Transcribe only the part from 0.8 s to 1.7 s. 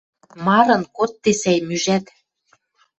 кодде сӓй